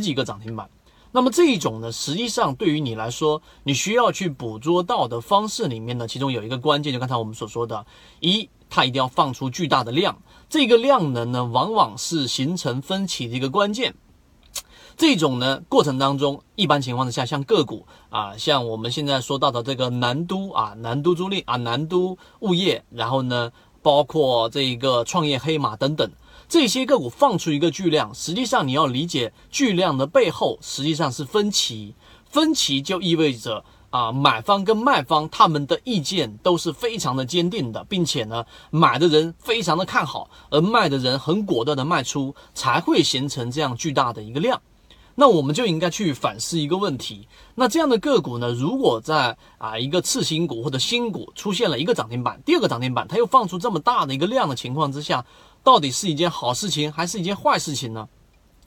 [0.00, 0.68] 几个涨停板。
[1.12, 7.84] 那么这一种呢，实际上对于你来说，你需要去捕捉到的方式里面呢，其中有一个关键，就刚才我们所说的，
[8.20, 13.94] 一，它一定要放出巨大的量，这个量能呢，往往是形成分歧的一个关键。
[14.96, 23.50] 这种呢过程当中，一般情况之下，像个股啊，像我们现在说到的这个南都啊，南都租赁啊，南都物业，然后呢，
[23.82, 26.10] 包括这一个创业黑马等等。
[26.48, 31.94] 这些个股放出一个巨量，实际上你要理解巨量的背后实际上是分歧，
[32.28, 44.60] 分歧就意味着啊买方跟卖方他们的意见都是非常的坚定的，并且呢买的人非常的看好，而卖的人很果断的卖出，才会形成这样巨大的一个量。
[45.20, 55.22] 那我们就应该去反思一个问题，那这样的个股呢，如果在啊一个次新股或者新股出现了一个涨停板，第二个涨停板，它又放出这么大的一个量的情况之下。
[55.62, 58.08] 到底是一件好事情还是一件坏事情呢？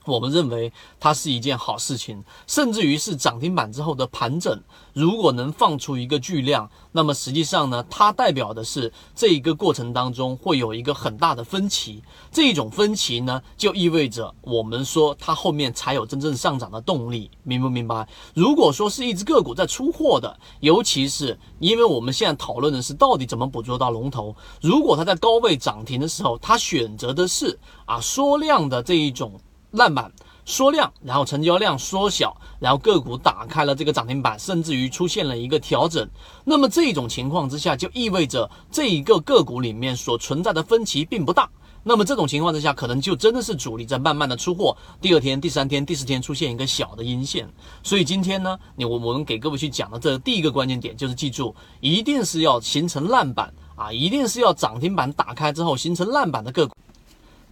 [0.06, 4.62] 我们认为它是一件好事情，甚至于是涨停板之后的盘整，
[4.94, 18.08] 如果能放出一个巨量，那么实际上呢，它代表的是这一个过程当中会有一个很大的分歧，这一种分歧呢，就意味着我们说它后面才有真正上涨的动力，明不明白？
[18.34, 29.40] 如果说是一只个股在出货的，尤其是因为我们现在讨论的是到底怎么捕捉到龙头，如果它在高位涨停的时候，它选择的是啊缩量的这一种。
[29.74, 30.12] 烂板
[30.46, 36.08] 缩量，然后成交量缩小，然后个股打开了这个涨停板，甚至于出现了一个调整。
[36.44, 41.50] 那么这种情况之下，就意味着这一个个股里面所存在的分歧并不大。
[41.86, 44.78] 那么这种情况之下，可能就真的是主力在慢慢的出货。
[45.02, 47.50] 第二天、第三天、第四天出现一个小的阴线。
[47.82, 56.76] 所以今天呢，你我我们给各位去讲的这第一个关键点就是记住，一定是要形成烂板啊，一定是要涨停板打开之后形成烂板的个股。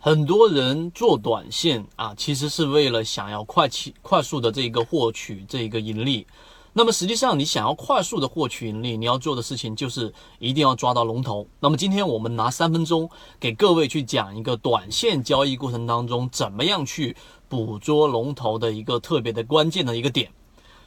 [0.03, 6.25] 很多人做短线啊，其实是为了想要快期快速的这个获取这个盈利。
[6.73, 11.45] 那么实际上，你想要快速的获取盈利，你要做的事情就是一定要抓到龙头。
[11.59, 13.07] 那么今天我们拿三分钟
[13.39, 17.15] 给各位去讲一个短线交易过程当中怎么样去
[17.47, 20.31] 捕捉龙头的一个特别的关键的一个点。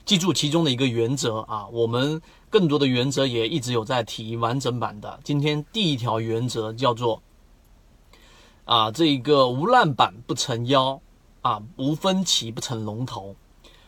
[0.05, 5.21] 记住其中的一个原则啊，我们更多的原则也一直有在提完整版的。
[5.22, 7.22] 今天第一条原则叫做。
[8.64, 11.00] 啊，这一个无烂板不成妖，
[11.42, 13.36] 啊，无分歧不成龙头，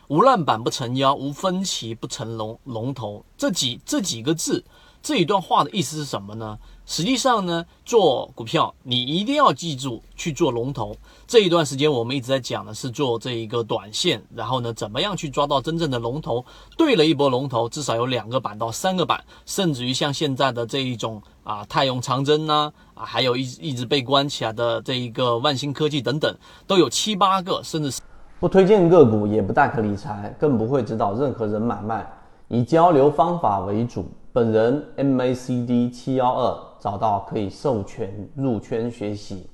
[0.07, 3.25] 无烂板不成妖，无分歧不成龙龙头。
[3.37, 4.63] 这几这几个字，
[5.01, 6.57] 这一段话的意思是什么呢？
[6.85, 10.95] 实际上呢，做股票你一定要记住去做龙头。
[11.27, 16.45] 这一段时间我们一直在讲的是做这一个短线，然后呢，怎么样去抓到真正的龙头？
[16.77, 26.35] 对了一波龙头，至少有两个板到三个板，甚至于像现在的这一种啊，泰永长征呐，啊，还有一一直被关起来的这一个万兴科技等等，
[26.67, 28.01] 都有七八个，甚至是
[28.41, 32.05] 不推荐个股，也不代可理财，更不会指导任何人买卖，
[32.49, 34.05] 以交流方法为主。
[34.33, 36.67] 本人 MACD 七幺二。
[36.79, 39.49] 找到可以授权入圈学习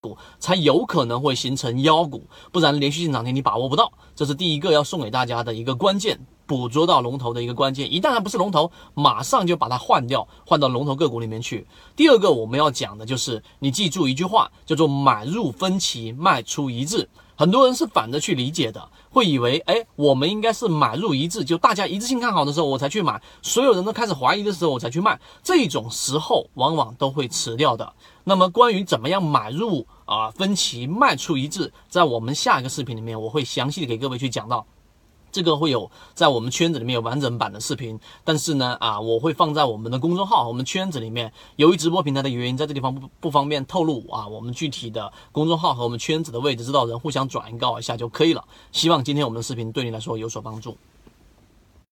[0.00, 3.92] 股，才有可能会形成妖股，不然连续性涨停你把握不到。
[4.12, 7.92] 这是第一个要送给大家的一个关键，捕捉到龙头的一个关键。
[7.92, 11.66] 一旦它不是龙头，马上就把它换掉，换到龙头个股里面去。
[11.96, 17.08] 第二个我们要讲的就是，你记住一句话，叫做买入分歧，卖出一致。
[17.36, 27.92] 很多人是反着去理解的，会以为，哎，我们应该是买入一致，就大家一致性看好的时候我才去买，所有人都开始怀疑的时候我才去卖，这种时候往往都会迟掉的。
[28.22, 34.64] 那么关于怎么样买入啊分歧卖出一致，在我们下一个视频里面我会详细的给各位去讲到。
[35.34, 41.32] 这个会有在我们圈子里面有完整版的视频，但是呢，啊，我会放在我们的公众号、我们圈子里面。
[41.56, 48.44] 由于直播平台的原因，在这地方不不方便透露啊，我们具体的公众号和我们圈子的位置，知道人互相转告一下就可以了。
[48.70, 50.76] 希望今天我们的视频对你来说有所帮助。